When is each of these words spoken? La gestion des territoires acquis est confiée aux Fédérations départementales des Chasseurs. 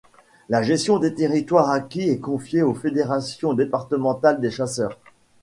La 0.49 0.63
gestion 0.63 0.97
des 0.97 1.13
territoires 1.13 1.69
acquis 1.69 2.09
est 2.09 2.17
confiée 2.19 2.63
aux 2.63 2.73
Fédérations 2.73 3.53
départementales 3.53 4.41
des 4.41 4.49
Chasseurs. 4.49 4.97